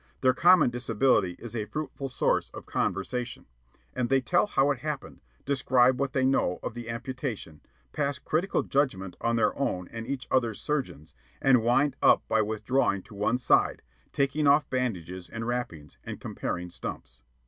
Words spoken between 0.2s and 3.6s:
Their common disability is a fruitful source of conversation;